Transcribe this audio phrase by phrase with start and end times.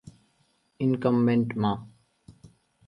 [0.85, 1.73] Incumbent Ma.